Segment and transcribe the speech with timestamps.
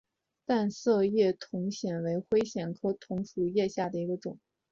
[0.47, 1.37] 淡色同叶
[1.69, 4.39] 藓为灰藓科同叶藓属下的一个种。